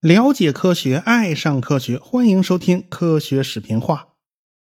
[0.00, 4.08] 了解科学，爱上科学，欢迎收听科学视频化。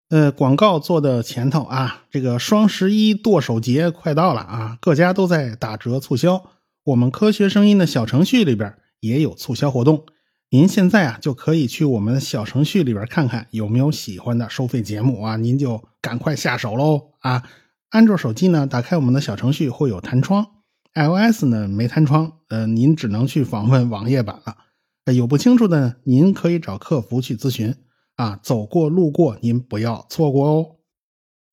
[0.08, 6.50] 呃，广告做的前头啊，这个双十一剁手节快到了啊，各家都在打折促销。
[6.82, 10.04] 我们科学声音的小程序里边也有促销活动，
[10.50, 17.44] 您现在啊就可以去我们小程序里边看看有没有喜欢的收费节目啊，您就赶快下手喽啊！
[17.90, 20.46] 安卓手机呢，打开我们的小程序会有弹窗
[20.94, 25.12] ；iOS 呢没弹窗，呃，您只能去访问网页版了。
[25.12, 27.74] 有不清楚的，呢，您可以找客服去咨询
[28.14, 28.38] 啊。
[28.40, 30.76] 走过路过，您不要错过哦。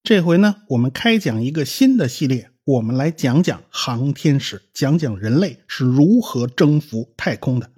[0.04, 7.72] 这回呢，我们开讲一个新的系列，我们来讲讲航天史，讲讲人类是如何征服太空的。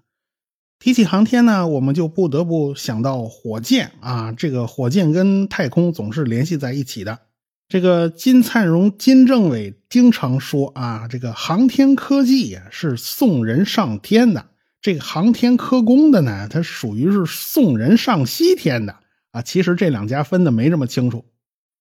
[0.80, 4.34] 提起航天呢，我们就不得不想到火箭啊。
[4.34, 7.20] 这个火箭跟太空总是联系在一起的。
[7.70, 14.48] 这个金灿荣、金政委经常说啊，这个航天科技呀是送人上天的。
[14.82, 18.96] 这个航天科工的呢，它属于是送人上西天的
[19.30, 19.44] 啊。
[19.44, 21.26] 其实这两家分的没这么清楚。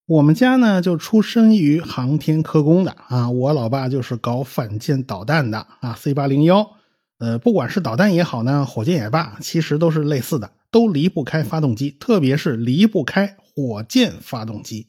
[0.05, 6.71] 我们家呢就出身于航天科工的啊，我老爸就是搞反舰导弹的啊，C 八零幺。
[7.19, 14.89] 呃，不管是导弹也好呢，火箭也罢，其实都是类似的，都离不开发动机，特别是离不开火箭发动机。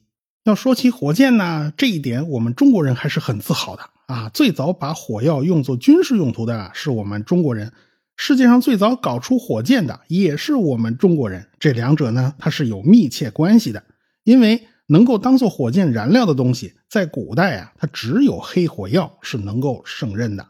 [0.50, 4.28] 要说起火箭呢，这一点我们中国人还是很自豪的啊。
[4.34, 7.72] 最早把火药用作军事用途的是我们中国人。
[8.18, 13.84] 世界上最早搞出火箭的也是我们中国人，这两者呢，它是有密切关系的。
[14.24, 20.48] 因为能够当做火箭燃料的东西，在古代啊，它只有黑火药是能够胜任的。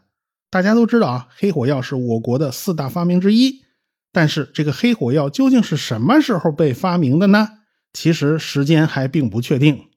[0.50, 3.62] 大家都知道啊，黑火药是我国的四大发明之一。
[4.12, 7.48] 但是这个黑火药究竟是什么时候被发明的呢？
[7.92, 9.89] 其实时间还并不确定。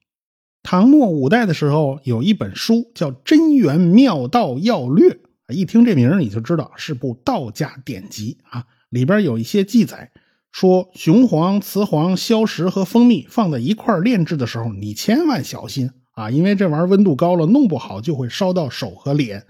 [0.64, 5.10] 唐末五代的时候，有一本书叫《真元妙道要略》。
[5.54, 10.10] 一听这名你就知道是部道家典籍啊，里边有一些记载，
[10.50, 19.44] 说雄黄、雌黄、硝石和蜂蜜放在一块炼制的时候，你千万小心啊，因为这玩意儿温度高了，弄不好就会烧到手和脸。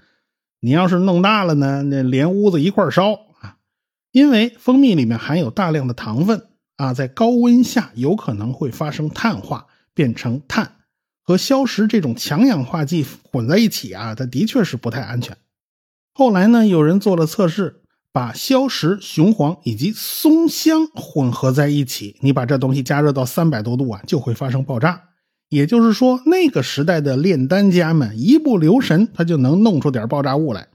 [0.59, 3.59] 你要是弄大了呢，那连屋子一块烧啊。
[4.11, 10.73] 因为蜂蜜里面含有大量的糖分啊，在高温下有可能会发生碳化，变成碳，
[11.25, 15.37] 和硝石这种强氧化剂混在一起啊，它的确是不太安全。
[16.13, 17.81] 后来呢，有人做了测试，
[18.13, 25.03] 把硝石、雄黄以及松香混合在一起，你把这东西加热到三百多度啊，就会发生爆炸。
[25.49, 30.69] 也就是说，那个时代的炼丹家们一不留神，他就能弄出点爆炸物来。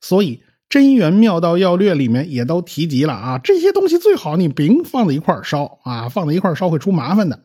[0.00, 0.36] 所以
[0.68, 7.44] 《真元妙道要略》里面也都提及了啊，这些东西最好你别放在一块烧啊，放在一块烧会出麻烦的。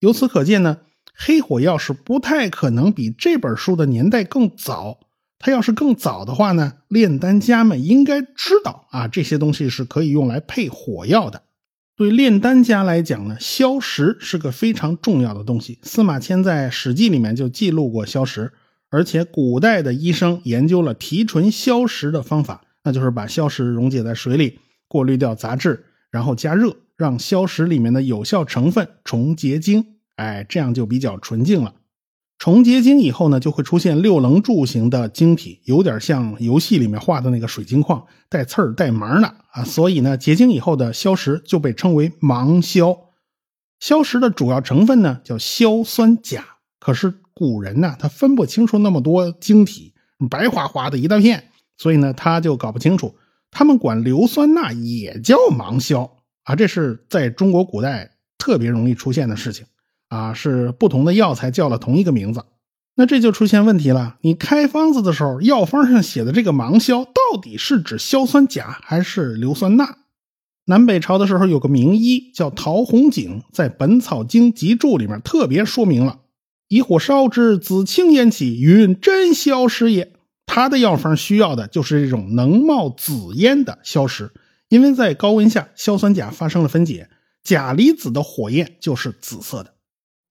[0.00, 0.78] 由此可见呢，
[1.16, 4.98] 黑火药是不太可能比这本书的年代更早。
[5.38, 11.42] 它要是更早的话呢，炼丹家们应该知道啊，这些东西是可以用来配火药的。
[11.96, 15.78] 对炼丹家来讲呢，硝石是个非常重要的东西。
[15.82, 18.52] 司马迁在《史记》里面就记录过硝石，
[18.90, 24.58] 而且古代的医生研究了提纯硝石的方法，那就是把硝石溶解在水里，
[24.88, 31.74] 过滤掉杂质，然后加热，让硝石里面的有效成分重结晶，哎，这样就比较纯净了。
[32.36, 39.64] 重结晶以后呢，就会出现六棱柱形的晶体，有点像游戏里面画的那个水晶矿，带刺儿、带芒的啊。
[39.64, 42.98] 所以呢，结晶以后的硝石就被称为芒硝。
[43.80, 46.44] 硝石的主要成分呢叫硝酸钾。
[46.80, 49.94] 可是古人呢，他分不清楚那么多晶体，
[50.28, 51.44] 白花花的一大片，
[51.78, 53.14] 所以呢，他就搞不清楚。
[53.50, 59.64] 他们管硫酸钠也叫芒硝啊，这是在中国古代特别容易出现的事情。
[60.14, 62.44] 啊，是不同的药材叫了同一个名字，
[62.94, 64.16] 那这就出现问题了。
[64.20, 69.98] 你开方子的时候，药方上写的这个芒硝到底是指硝酸钾还是硫酸钠？
[70.66, 76.20] 南北朝的时候，有个名医叫陶弘景，在《本草经集注》里面特别说明了：
[76.68, 80.12] 以火烧之，紫青烟起，云真硝石也。
[80.46, 84.30] 他的药方需要的就是这种能冒紫烟的硝石，
[84.68, 87.08] 因为在高温下，硝酸钾发生了分解，
[87.42, 89.73] 钾离子的火焰就是紫色的。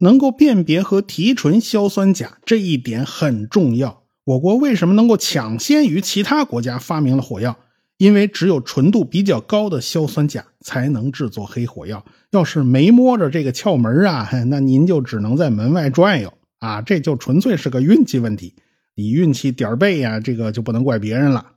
[0.04, 4.04] 能够辨别和提纯硝酸钾这一点很重要。
[4.26, 7.58] 我国为什么能够抢先于其他国家发明了火药？
[7.98, 12.04] 因为只有纯度比较高的硝酸钾才能制作黑火药。
[12.32, 16.82] 要是没摸着这个窍门啊， 那您就只能在门外转悠啊！
[16.82, 18.56] 这就纯粹是个运气问题。
[18.96, 21.54] 你运气点背呀，这个就不能怪别人了。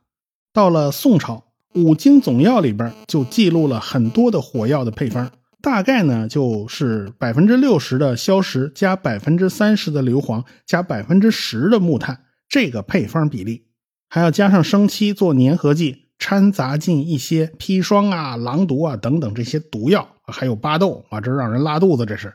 [0.52, 1.42] 到了宋朝，
[1.82, 5.32] 《五经总要》里边就记录了很多的火药的配方。
[5.62, 13.66] 大概呢，就是百分之六十的硝石加百分之三十的硫磺加百分之十的木炭，这个配方比例，
[14.08, 22.06] 还要加上生漆做粘合剂，掺杂进一些砒霜啊、狼毒啊等等这些毒药，还有巴豆啊，这让人拉肚子。
[22.06, 22.32] 这是，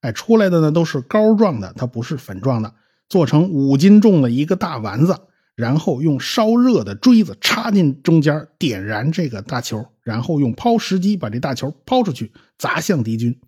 [0.00, 2.72] 哎，出来的呢都是膏状的，它不是粉状的，
[3.08, 5.14] 做成五斤重的一个大丸子，
[5.60, 13.38] 然后用烧热的锥子插进中间，点燃这个大球，然后用抛石机把这大球抛出去，砸向敌军。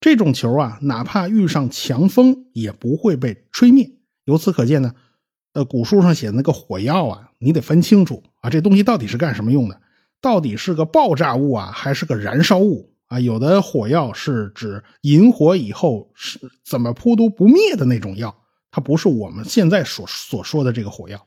[0.00, 3.88] 这种球啊，哪怕遇上强风也不会被吹灭。
[4.24, 4.94] 由此可见呢，
[5.52, 9.80] 呃，古书上写的那个火药啊，你得分清楚啊，这东西到底是干什么用的？
[10.20, 13.20] 到底是个爆炸物啊，还是个燃烧物啊？
[13.20, 18.36] 有的火药是指引火以后是怎么扑都不灭的那种药，
[18.72, 21.24] 它不是我们现在所所说的这个火药。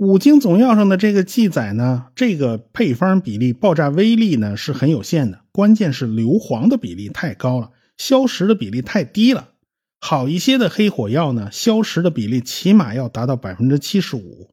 [0.00, 7.72] 五经总药上的这个记载呢，这个配方比例爆炸威力呢是很有限的，关键是硫磺的比例太高了。
[7.98, 9.50] 硝石的比例太低了，
[10.00, 14.48] 好一些的黑火药呢，硝石的比例起码要达到百分之七十五。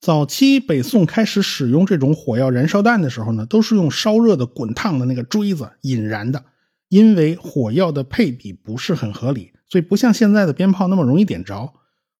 [0.00, 6.42] 早期北宋开始使用这种火药燃烧弹的时候呢，都是用烧热的滚烫的那个锥子引燃的，
[6.88, 11.74] 因为火药的配比不是很合理，所以不像现在的鞭炮那么容易点着。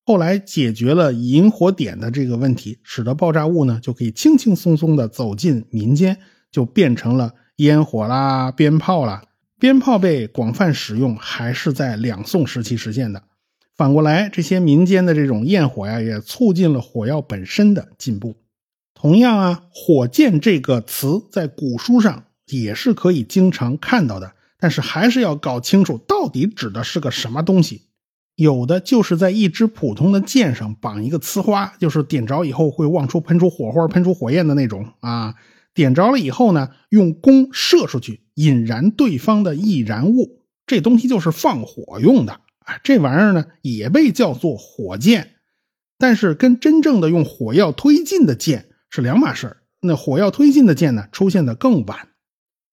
[0.09, 6.17] 后来解决了引火点的这个问题，使得爆炸物呢就可以轻轻松松的走进民间，
[6.51, 9.23] 就变成了烟火啦、鞭炮啦。
[9.61, 13.25] 鞭炮被广泛使用，还是在两宋时期实现的。
[13.77, 18.37] 反过来，这些民间的这种焰火呀，也促进了火药本身的进步。
[18.95, 27.83] 同样啊，火箭这个词在古书上也是可以经常看到的，但是还是要搞清楚到底指的是个什么东西。
[28.39, 35.35] 有的就是在一支普通的箭上绑一个呲花，就是点着以后会往出喷出火花、喷出火焰的那种啊。
[35.75, 40.45] 点着了以后呢，用弓射出去，引燃对方的易燃物。
[40.67, 42.79] 这东西就是放火用的啊！
[42.85, 45.33] 这玩意儿呢，也被叫做火箭，
[45.99, 52.07] 但是跟真正的用火药推进的箭是两码事那火药推进的箭呢，出现的更晚。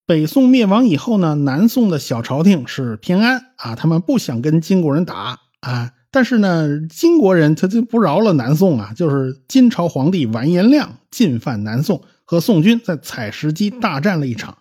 [0.05, 5.39] 北宋灭亡以后呢，南宋的小朝廷是偏安啊，他们不想跟金国人打
[5.69, 5.93] 啊。
[6.11, 12.03] 但是呢，金国人他就不饶了南宋啊，就是金朝皇帝完颜亮进犯南宋。
[12.27, 14.57] 和宋军在采石矶大战了一场，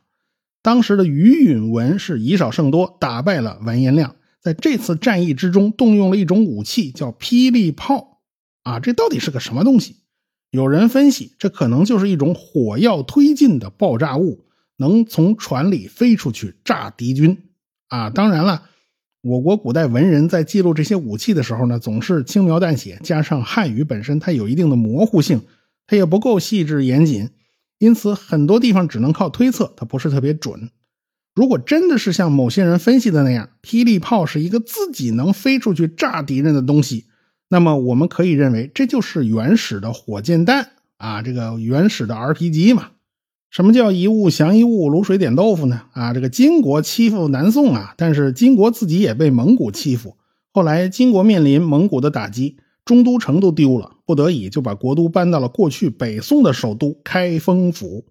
[0.62, 4.16] 当时的于允文是以少胜多，打败了完颜亮。
[4.42, 8.20] 在这次战役之中，动用了一种武器，叫霹雳炮。
[8.64, 9.96] 啊，这到底是个什么东西？
[10.50, 14.44] 有人分析，这可能就是一种火药推进的爆炸物，
[14.76, 17.48] 能从船里飞出去炸敌军。
[17.88, 18.64] 啊，当然了，
[19.24, 25.40] 我国古代文人在记录这些武器的时候呢，总是轻描淡写，加上汉语本身它有一定的模糊性，
[25.86, 27.30] 它也不够细致严谨。
[27.78, 30.68] 因此，很多地方只能靠推测，它不是特别准。
[31.34, 37.06] 如果真的是像某些人分析的那样，霹雳炮是一个自己能飞出去炸敌人的东西，
[37.48, 42.90] 那么我们可以认为这就是原始的火箭弹啊，这个原始的 RPG 嘛。
[43.54, 45.82] 什么叫一物降一物，卤水点豆腐呢？
[45.92, 50.16] 啊，这个金国欺负南宋啊，但是金国自己也被蒙古欺负。
[50.52, 52.56] 后来金国面临蒙古的打击。
[52.84, 58.04] 中都城都丢了，不得已就把国都搬到了过去北宋的首都开封府。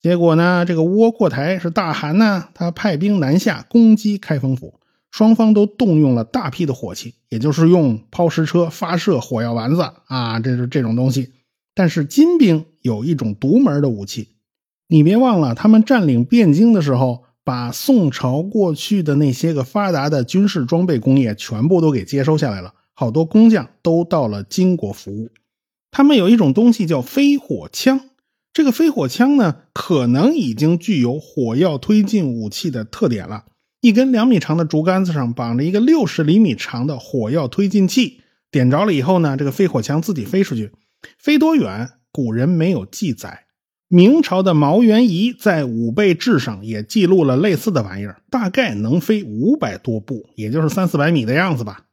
[0.00, 4.78] 结果呢，这个窝阔台是大汗呢，他派兵南下攻击开封府，
[5.10, 11.32] 双方都动用了大批的火器，也就是用抛石车发射火药丸子啊，这是这种东西。
[11.74, 14.35] 但是金兵有一种独门的武器，
[14.88, 22.74] 你别忘了，他们占领汴京的时候，把宋朝过去的那些个发达的军事装备工业全部都给接收下来了。
[22.94, 25.30] 好多工匠都到了金国服务，
[25.90, 28.00] 他们有一种东西叫飞火枪。
[28.52, 33.44] 这个飞火枪呢，可能已经具有火药推进武器的特点了。
[33.82, 40.72] 一根两米长的竹竿子上绑着一个六十厘米长的火药推进器，点着了以后呢，这个飞火枪自己飞出去，
[41.18, 43.45] 飞多远，古人没有记载。
[43.88, 51.84] 明朝的毛元仪在《武备志》上也记录了类似的玩意儿，大概能飞五百多步，也就是三四百米的样子吧。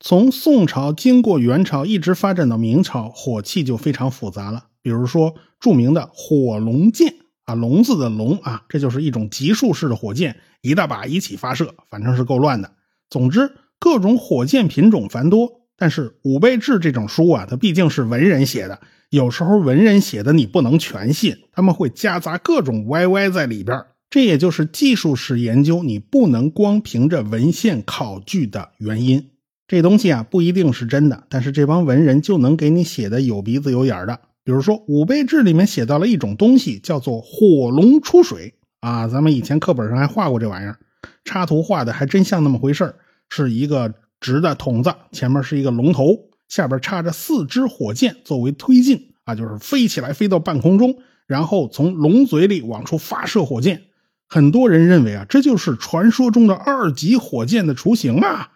[0.00, 4.64] 从宋朝经过元朝，一直发展到明朝，火器就非常复杂了。
[4.82, 12.72] 比如说著名的火龙箭啊，龙字的龙啊，这就是一种级数式的火箭，一大把一起发射，反正是够乱的。
[13.08, 15.60] 总之，各种火箭品种繁多。
[15.76, 18.80] 但是《武备志》这种书啊，它毕竟是文人写的，
[19.10, 23.84] 有时候文人写的你不能全信，他们会夹杂各种歪歪在里边。
[24.08, 29.30] 这也就是技术史研究你不能光凭着文献考据的原因。
[29.68, 34.20] 这东西啊不一定是真的，但是这帮文人就能给你写的有鼻子有眼的。
[34.44, 39.08] 比如说《武备志》里面写到了一种东西，叫做火龙出水啊。
[39.08, 40.78] 咱们以前课本上还画过这玩意儿，
[41.24, 42.94] 插图画的还真像那么回事
[43.28, 46.16] 是一个直的筒子，前面是一个龙头，
[46.48, 50.96] 下边插着四支火箭作为推进啊，就是飞起来飞到半空中，
[51.26, 53.82] 然后从龙嘴里往出发射火箭。
[54.28, 58.50] 很多人认为啊，这就是传说中的二级火箭的雏形啊。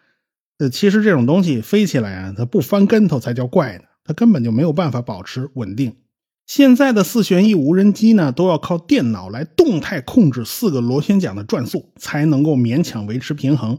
[0.58, 5.96] 呃，其实这种东西飞起来啊，它不翻跟头才叫怪呢，它根本就没有办法保持稳定。
[6.46, 13.78] 现在的四旋翼无人机呢，都要靠电脑来动态控制四个螺旋桨的转速，才能够勉强维持平衡。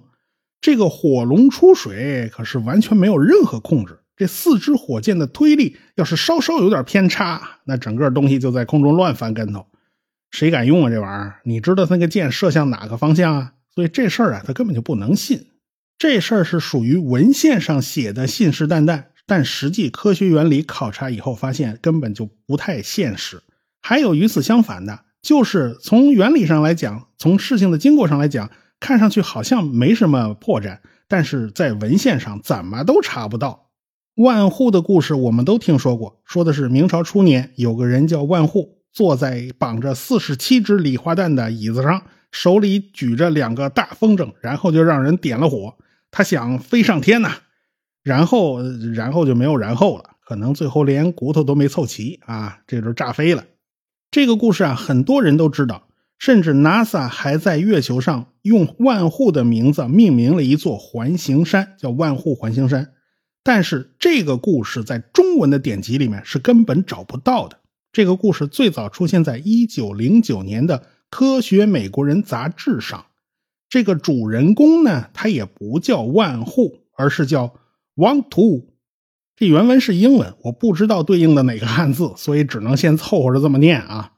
[0.62, 9.66] 这个火龙出水可是完全没有任何控制，这四支火箭的推力要是稍稍有点偏差，那整个东西就在空中乱翻跟头。
[10.30, 10.90] 谁敢用啊？
[10.90, 13.54] 这玩意儿，你知道那个箭射向哪个方向啊？
[13.74, 15.48] 所以这事儿啊，他根本就不能信。
[15.98, 19.06] 这事儿是属于文献上写的信誓旦旦。
[19.28, 23.42] 但实际科学原理考察以后发现，根本就不太现实。
[23.82, 28.52] 还有与此相反的，就是从原理上来讲，从事情的经过上来讲，
[28.82, 33.70] 看上去好像没什么破绽，但是在文献上怎么都查不到。
[34.16, 45.76] 万户的故事我们都听说过，说的是明朝初年有个人叫万户，坐在绑着四十七只礼花弹的椅子上，手里举着两个大风筝，然后就让人点了火，
[46.12, 47.38] 他想飞上天呐。
[48.04, 48.62] 然后，
[48.96, 53.46] 然后就没有然后了，可能最后连骨头都没凑齐啊，这就炸飞了。
[54.10, 55.88] 这个故事啊，很多人都知道，
[56.22, 62.94] 甚至 NASA 还在月球上用万户的名字命名了一座环形山，叫万户环形山。
[63.44, 67.58] 但是这个故事在中文的典籍里面是根本找不到的。
[67.92, 70.78] 这个故事最早出现在一九零九年的
[71.10, 73.08] 《科学美国人》杂志上。
[73.68, 77.56] 这个主人公呢，他也不叫万户，而是叫。
[77.96, 78.68] Want to，
[79.36, 84.14] 这原文是英文，我不知道对应的哪个汉字，所以只能先凑合着这么念啊。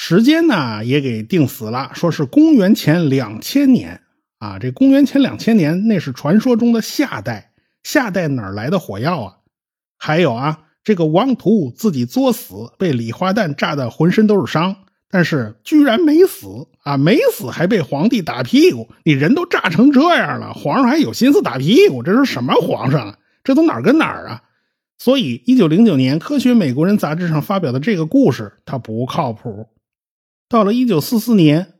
[0.00, 4.00] 时间呢也给定死了，说是公元前两千年
[4.38, 4.56] 啊。
[4.56, 7.50] 这公元前两千年那是传说中的夏代，
[7.82, 9.36] 夏代哪来的火药啊？
[9.98, 14.76] 还有啊，这个王图自己作死，被礼花弹炸得浑身都是伤，
[15.10, 16.46] 但是居然没死
[16.84, 18.88] 啊，没死还被皇帝打屁股。
[19.02, 22.04] 你人都炸成这样了，皇上还有心思打屁股？
[22.04, 23.18] 这是什么皇上啊？
[23.42, 24.42] 这都哪儿跟哪儿啊？
[24.96, 29.66] 所以，一九零九年《科学美国人》杂志上发表的这个故事，它不靠谱。
[30.48, 31.74] 到了一九四四年，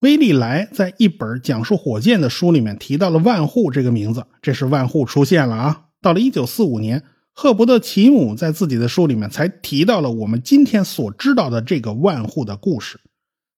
[0.00, 5.86] 威利莱在一本讲述火箭的书里面提到了万户这个名字，这是万户出现了啊。
[6.00, 13.00] 到了一九四五年，赫伯特·奇姆在自己的书里面才提到了我们今天所知道的这个万户的故事。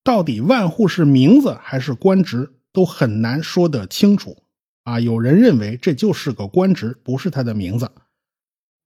[0.03, 4.39] 到底万户是名字还是官职，都很难说得清楚。
[4.85, 7.91] 啊，有人认为这就是个官职，不是他的名字。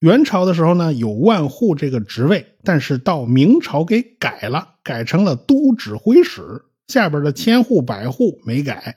[0.02, 6.42] 元朝的时候呢，有万户这个职位，但是到明朝给改了，改成了都指挥使，
[6.88, 8.96] 下边的千户百户没改，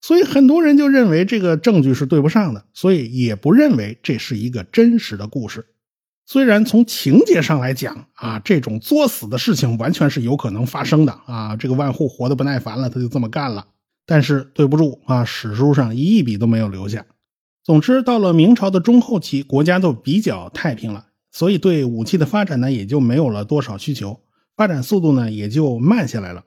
[0.00, 5.66] 所以很多人就认为这个证据是对不上的，所以也不认为这是一个真实的故事。
[6.24, 13.66] 虽然从情节上来讲啊，这种作死的事情完全是有可能发生的啊，这个万户活得不耐烦了，他就这么干了。
[14.06, 17.04] 但是对不住啊，史书上一笔都没有留下。
[17.62, 24.20] 总之，到了明朝的中后期，国家都比较太平了，所以对武器的发展呢，也就没有了多少需求，
[24.56, 26.44] 发展速度呢也就慢下来了。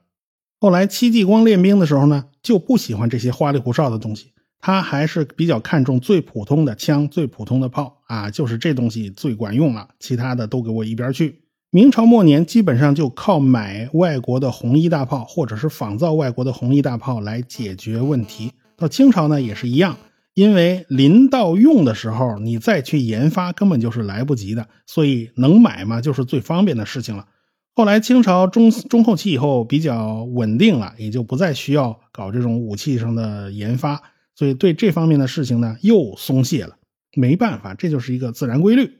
[0.59, 11.43] 后来戚继光练兵的时候呢，就不喜欢这些花里胡哨的东西，他还是比较看重最普通的枪、最普通的炮啊，就是这东西最管用了，其他的都给我一边去。
[11.69, 18.51] 明朝末年，基本上就靠买外国的红衣大炮，或者是仿造外国的红衣大炮来解决问题。
[18.77, 19.97] 到清朝呢，也是一样，
[20.33, 27.27] 因为临到用的时候，你再去研发根本就是来不及的，所以能买嘛，就是最方便的事情了。
[27.75, 34.01] 后来清朝中中后期以后比较稳定了，也就不再需要搞这种武器上的研发，
[34.35, 36.77] 所以对这方面的事情呢又松懈了。
[37.15, 38.99] 没办法，这就是一个自然规律。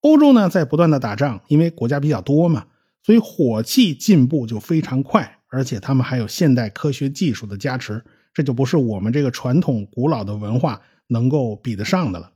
[0.00, 2.66] 欧洲呢，在不断的打仗，因为国家比较多嘛，
[3.02, 8.04] 所以火器进步就非常快，而且他们还有现代科学技术的加持，
[8.38, 12.30] 这就不是我们这个传统古老的文化能够比得上的了。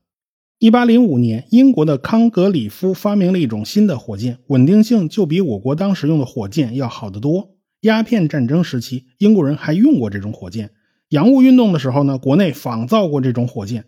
[0.59, 7.51] 一八零五年，英国的康格里夫发明了一种新的火箭，稳定性就比我国当时用的火箭要好得多。
[7.83, 10.73] 鸦片战争时期，英国人还用过这种火箭。
[11.11, 13.85] 洋务运动的时候呢，国内仿造过这种火箭。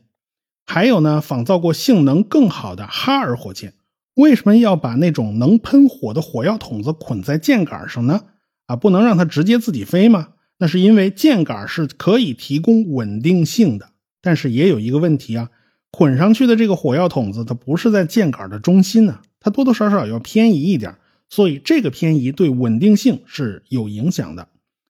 [0.65, 3.75] 还有呢，仿造过性能更好的哈尔火箭。
[4.15, 8.21] 为什么要把那种能喷火的火药筒子捆在箭杆上呢？
[8.67, 10.29] 啊，不能让它直接自己飞吗？
[10.59, 13.91] 那是因为箭杆是可以提供稳定性的，
[14.23, 15.51] 但是也有一个问题啊，
[15.91, 20.95] 捆上去的这个火药筒子它不是在箭杆的中心呢，它多多少少要偏移一点，
[21.29, 24.49] 所以这个偏移对稳定性是有影响的。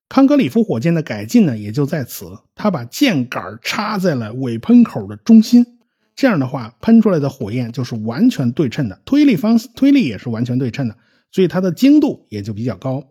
[0.08, 5.66] 康格里夫火箭的改进呢，也就在此，他把箭杆插在了尾喷口的中心，
[6.14, 10.96] 这样的话，喷出来的火焰就是完全对称的，推力方推力也是完全对称的，
[11.32, 13.02] 所以它的精度也就比较高。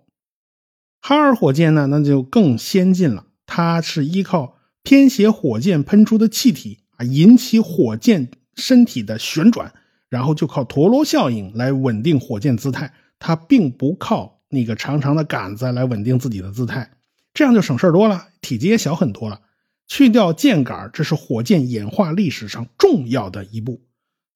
[1.05, 9.73] 哈尔火箭呢，那就更先进了，它是依靠偏斜火箭喷出的气体啊，引起火箭身体的旋转，
[10.07, 16.91] 然后就靠陀螺效应来稳定火箭姿态，它并不靠那个长长的杆子来稳定自己的姿态，
[17.33, 19.41] 这样就省事多了，体积也小很多了。
[19.89, 23.81] 去掉箭杆，这是火箭演化历史上重要的一步。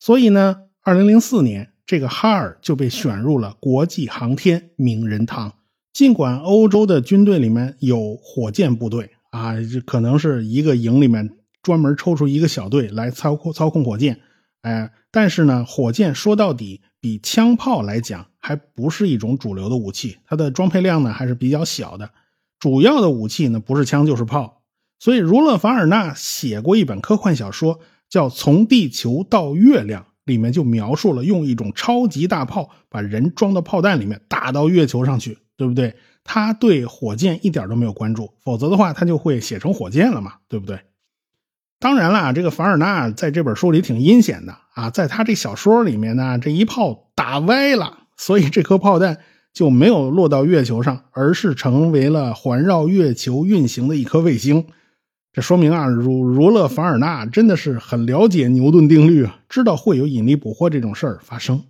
[0.02, 5.54] 所以呢，二零零四年，这个哈尔就被选入了国际航天名人堂。
[5.98, 11.28] 尽管欧洲的军队里面有火箭部队啊，这可能是一个营里面
[11.64, 14.20] 专门抽出一个小队来操控操控火箭，
[14.62, 22.12] 哎，但是呢，火箭说到底比枪炮来讲，还不是一种主流的武器，它的装配量呢还是比较小的。
[22.60, 24.62] 主要的武器呢，不是枪就是炮。
[25.00, 35.96] 所以，儒勒·凡尔纳写过一本科幻小说，叫《从地球到月亮》，里面就描述了用一种超级大炮把人装到炮弹里面打到月球上去，对不对？
[36.24, 40.80] 他对火箭一点都没有关注，否则的话他就会写成火箭了嘛，对不对？
[41.80, 49.20] 当然了，这个凡尔纳在这本书里挺阴险的啊，在他这小说里面呢，这一炮打歪了，所以这颗炮弹
[49.54, 54.66] 就没有落到月球上，而是成为了环绕月球运行的一颗卫星。
[55.32, 61.64] 这说明啊，儒儒勒·凡尔纳真的是很了解牛顿定律啊，知道会有引力捕获这种事儿发生。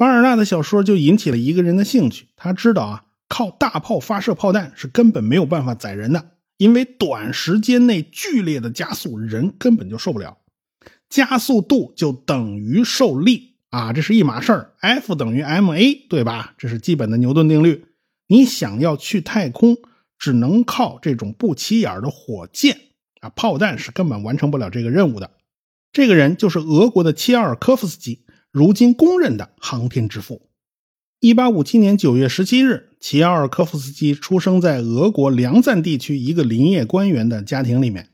[0.00, 10.38] 凡尔纳的小说就引起了一个人的兴趣，他知道啊，靠大炮发射炮弹是根本没有办法载人的，因为短时间内剧烈的加速，人根本就受不了。
[11.10, 16.54] 加速度就等于受力啊，这是一码事儿，F 等于 ma，对吧？
[16.56, 17.84] 这是基本的牛顿定律。
[18.26, 19.76] 你想要去太空。
[20.18, 22.78] 只能靠这种不起眼的火箭
[23.20, 25.30] 啊，炮弹是根本完成不了这个任务的。
[25.92, 30.42] 这个人就是俄国的切尔科夫斯基，如今公认的航天之父。
[31.20, 38.08] 一八五七年九月十七日，齐奥尔科夫斯基出生在俄国梁赞地区一个林业官员的家庭里面。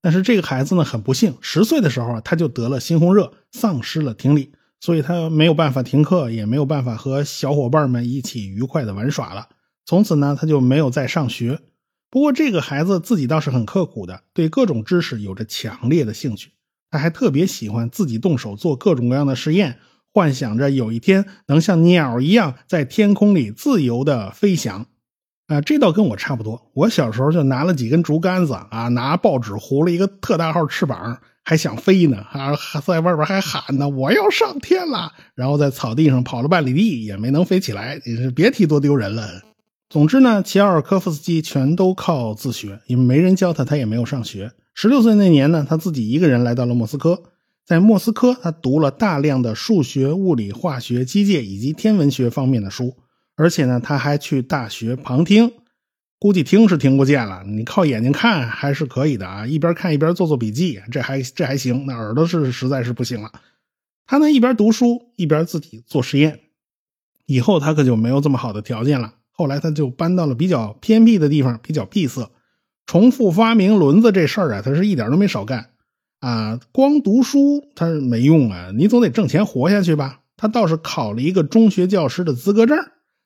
[0.00, 9.48] 但是这个孩子呢，很不幸，十岁的时候他就得了猩红热，丧失了听力，所以他没有办法停课，也没有办法和小伙伴们一起愉快的玩耍了。
[9.84, 11.60] 从此呢，他就没有再上学。
[12.08, 16.52] 不过这个孩子自己倒是很刻苦的，对各种知识有着强烈的兴趣。
[16.92, 19.78] 他还特别喜欢自己动手做各种各样的实验，
[20.12, 24.86] 幻想着有一天能像鸟一样在天空里自由的飞翔。
[25.48, 26.70] 啊，这倒跟我差不多。
[26.74, 32.18] 我小时候就拿了几根竹竿子啊，拿报纸糊了一个特大号翅膀，还想飞呢。
[32.30, 32.52] 啊，
[32.86, 38.00] 在外边还喊呢：“我要上天了！”然后在草地上跑了半里地，也没能飞起来。
[38.06, 39.42] 你是别提多丢人了。
[39.90, 44.52] 总之呢，齐奥尔科夫斯基全都靠自学，因为没人教他，他也没有上学。
[44.74, 47.22] 十六岁那年呢，他自己一个人来到了莫斯科，
[47.64, 52.96] 在莫斯科，他读了大量的数学、物理、化学、机械以及天文学方面的书，
[53.36, 55.52] 而且呢，他还去大学旁听，
[56.18, 63.30] 估计听是听不见了，你靠眼睛看还是可以的啊，一边看一边做做笔记，这还这还行，那耳朵是实在是不行了。
[64.06, 66.40] 他呢一边读书一边自己做实验，
[67.26, 69.14] 以后他可就没有这么好的条件了。
[69.30, 72.30] 后来他就搬到了比较偏僻的地方，比较闭塞。
[72.92, 75.70] 重复发明轮子这事儿啊，他是一点都没少干
[76.20, 76.60] 啊。
[76.72, 80.20] 光读书他没用啊，你总得挣钱活下去吧。
[80.36, 82.76] 他倒是考了一个中学教师的资格证，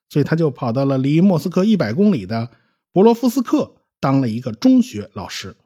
[0.07, 2.49] 所以他就跑到了离莫斯科一百公里的
[2.93, 5.57] 博罗夫斯克当了一个中学老师。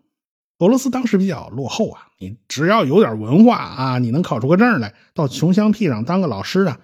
[0.58, 6.80] 俄罗斯当时比较落后啊，你只要有点文化啊，你能考出个证来，到穷乡僻壤当个老师啊，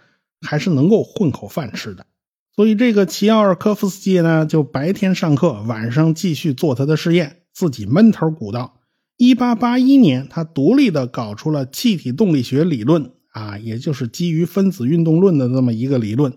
[0.48, 2.06] 还是能够混口饭吃的。
[2.58, 8.80] 所以，这个齐奥尔科夫斯基呢，就白天上课，晚上继续做他的实验，自己闷头鼓捣。
[9.16, 16.34] 一八八一年，他独立的搞出了气体动力学理论啊，也就是基于分子运动论的这么一个理论。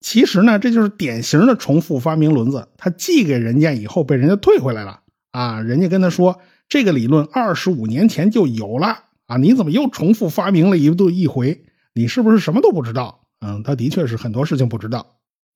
[0.00, 2.66] 其实呢，这就是典型的重复发明轮子。
[2.76, 5.60] 他寄给人家以后，被人家退回来了啊。
[5.60, 11.62] 人家跟他说，这个理论二十五年前就有了啊，你怎么又重复发明了一度一回？
[11.94, 13.20] 你是不是什么都不知道？
[13.40, 15.06] 嗯，他的确是很多事情不知道。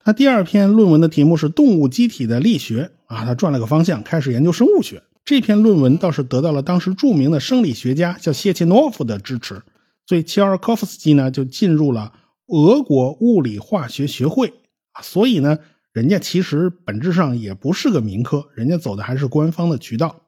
[0.07, 5.03] 他第二篇论文的题目是动物机体的力学啊，他转了个方向，开始研究生物学。
[5.25, 9.61] 这篇论文倒是得到了当时著名的生理学家叫谢切诺夫的支持，
[10.07, 12.13] 所以切尔科夫斯基呢就进入了
[12.47, 14.55] 俄国物理化学学会
[14.93, 15.03] 啊。
[15.03, 15.59] 所以呢，
[15.93, 20.21] 人家其实本质上也不是个民科，人家走的还是官方的渠道。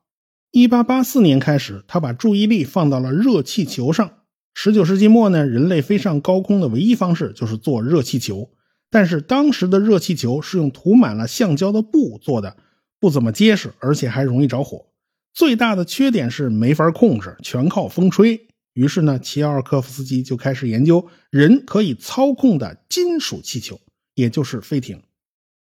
[0.50, 4.10] 一八八四年开始，他把注意力放到了热气球上。
[4.54, 8.50] 十九世纪末呢，人类飞上高空的唯一方式就是坐热气球。
[8.90, 12.56] 但是当时的热气球是用涂满了橡胶的布做的，
[12.98, 14.86] 不怎么结实，而且还容易着火。
[15.34, 18.48] 最大的缺点是没法控制，全靠风吹。
[18.72, 23.80] 于是呢，齐奥尔科夫斯基就开始研究人可以操控的金属气球，
[24.14, 25.02] 也就是飞艇。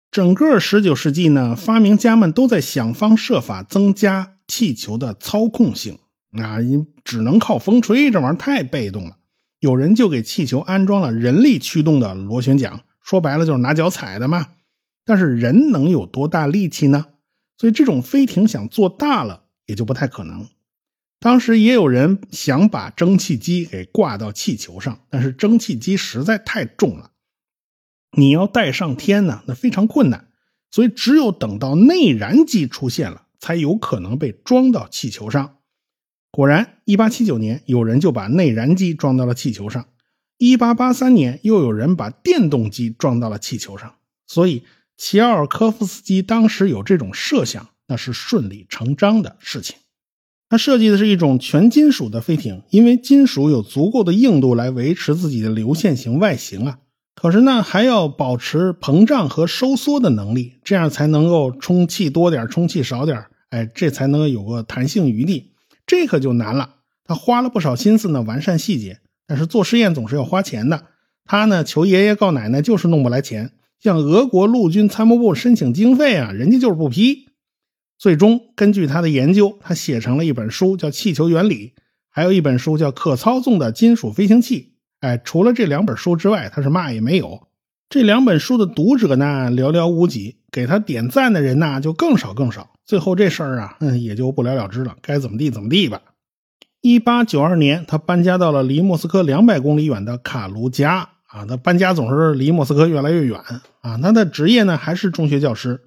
[0.10, 6.00] 整个19世纪呢，发明家们都在想方设法增加气球的操控性。
[6.32, 9.18] 啊，你只能靠风吹，这玩意儿太被动了。
[9.60, 14.48] 有人就给气球安装了人力驱动的螺旋桨，说白了就是拿脚踩的嘛。
[15.06, 17.08] 但是人能有多大力气呢？
[17.58, 20.48] 所以这种飞艇想做大了也就不太可能。
[21.20, 27.12] 当时也有人想把蒸汽机给挂到气球上，但是蒸汽机实在太重了，
[28.18, 30.28] 你要带上天呢，那非常困难。
[30.72, 35.58] 所以只有等到内燃机出现了，才有可能被装到气球上。
[36.32, 39.86] 果然，1879年有人就把内燃机装到了气球上
[40.44, 43.96] ；1883年又有人把电动机装到了气球上。
[44.28, 44.64] 所以，
[44.98, 49.78] 齐奥尔科夫斯基当时有这种设想，那是顺理成章的事情。
[50.50, 56.80] 他设计的是一种全金属的飞艇，因为金属有足够的硬度来维持自己的流线型外形啊。
[57.16, 65.54] 可是呢，还要保持膨胀和收缩的能力，这样才能够充气多点，充气少点，哎，这才能有个弹性余地。
[65.88, 69.00] 这可就难了，他花了不少心思呢，完善细节。
[69.28, 70.86] 但是做实验总是要花钱的，
[71.26, 77.30] 他呢求爷爷告奶奶就是弄不来钱，向俄国陆军参谋部申请经费啊，人家就是不批。
[77.98, 81.68] 最终根据他的研究，他写成了一本书，叫《气球原理》，
[82.10, 84.74] 还有一本书叫《可操纵的金属飞行器》。
[85.08, 87.48] 哎，除了这两本书之外，他是嘛也没有。
[87.88, 92.74] 这两本书的读者呢寥寥无几，给他点赞的人呢就更少更少。
[92.86, 94.96] 最后这事儿啊，嗯，也就不了了之了。
[95.02, 96.02] 该怎么地怎么地吧。
[96.84, 101.46] 一八九二年，他搬家到了离莫斯科两百公里远的卡卢加啊。
[101.46, 103.40] 他搬家总是离莫斯科越来越远
[103.80, 103.98] 啊。
[104.00, 105.80] 他的职业呢还是中学教师。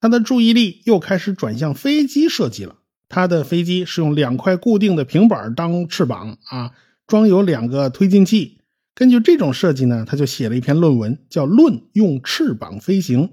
[0.00, 2.76] 他的注意力又开始转向飞机设计了。
[3.10, 6.72] 他的飞机是用两块固定的平板当翅膀啊，
[7.06, 8.62] 装有两个推进器。
[8.94, 13.28] 根据这种设计呢，他就写了一篇论文，叫《论用翅膀飞行》。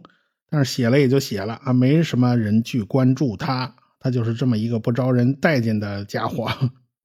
[0.49, 6.49] 但是写了也就写了啊，没什么人去关注他，他就是这么一个不招人待见的家伙。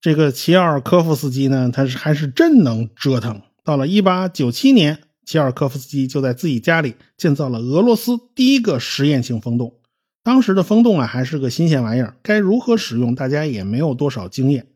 [0.00, 3.42] 这个齐奥尔科夫斯基呢，他是还是真能折腾。
[3.62, 9.74] 到了1897年，齐尔科夫斯基就在自己家里建造了俄罗斯第一个实验性风洞。
[10.22, 14.68] 当时的风洞啊，还是个新鲜玩意儿，该如何使用，大家也没有多少经验。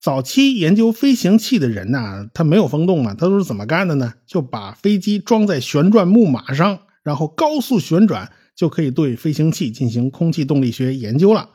[0.00, 4.14] 早期研究飞行器的人呢，他没有风洞啊，他都是怎么干的呢？
[4.26, 6.80] 就把飞机装在旋转木马上。
[7.02, 11.48] 然后高速旋转就可以对飞行器进行空气动力学研究了。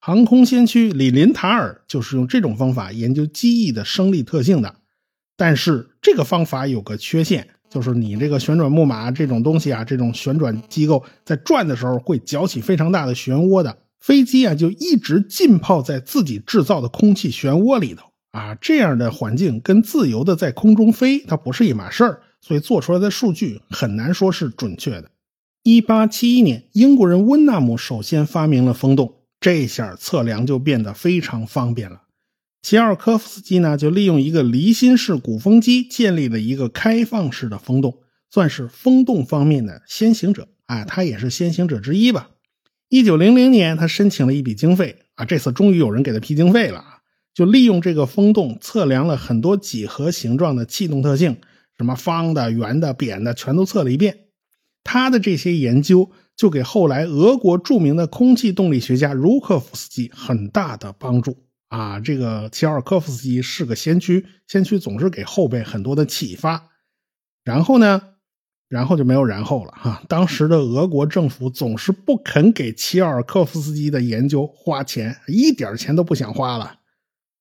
[0.00, 4.76] 航空先驱李林塔尔就是用这种方法研究机翼的升力特性的。
[5.36, 13.76] 但是这个方法有个缺陷，就是你这个旋转木马这种东西啊，这种旋转机构在转的时候会搅起非常大的漩涡的。
[14.00, 22.20] 飞机啊就一直浸泡在自己制造的空气漩涡里头啊，这样的环境跟自由的在空中飞它不是一码事儿。
[22.40, 25.10] 所以做出来的数据很难说是准确的。
[25.64, 29.15] 一八七一年，英国人温纳姆首先发明了风洞，
[29.46, 32.02] 这下测量就变得非常方便了。
[32.62, 42.30] 齐奥科夫斯基呢，就利用一个离心式鼓风机建立了一个开放式的风洞，算是风洞方面的先行者啊，他也是先行者之一吧。
[42.88, 46.82] 一九零零年，他申请了一笔经费啊，这次终于有人给他批经费了，
[47.32, 51.36] 就利用这个风洞测量了很多几何形状的气动特性。
[51.76, 54.24] 什么方的、圆的、扁的，全都测了一遍。
[54.82, 61.98] 他的这些研究就给后来俄国著名的空气动力学家茹科夫斯基很大的帮助啊！
[61.98, 66.68] 这个齐奥尔科夫斯基是个先驱，先驱总是给后辈很多的启发。
[67.42, 68.02] 然后呢，
[68.68, 70.02] 然后就没有然后了哈。
[70.08, 76.80] 当时的俄国政府总是不肯给齐奥尔科夫斯基的研究花钱，一点钱都不想花了。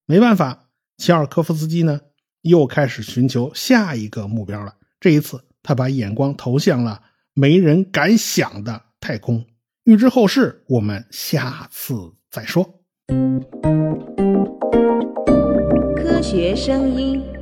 [0.06, 2.00] 没办法，齐奥尔科夫斯基呢？
[2.42, 4.76] 又开始寻求下一个目标了。
[5.00, 7.02] 这一次，他把眼光投向了
[7.34, 9.46] 没人敢想的太空。
[9.84, 11.94] 预知后事，我们下次
[12.32, 12.82] 再说。
[15.96, 17.35] 科学声音。